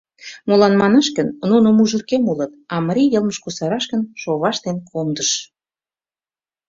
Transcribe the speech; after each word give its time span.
Молан 0.47 0.73
манаш 0.81 1.07
гын 1.17 1.27
нуно 1.49 1.67
мужыр 1.77 2.01
кем 2.09 2.23
улыт, 2.31 2.51
марий 2.87 3.09
йылмыш 3.13 3.37
кусараш 3.43 3.85
гын,— 3.91 4.01
шоваш 4.21 4.57
ден 4.65 4.77
комдыш. 4.89 5.29